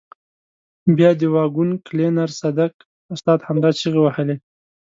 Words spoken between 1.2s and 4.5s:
واګون کلینر صدک استاد همدا چیغې وهلې.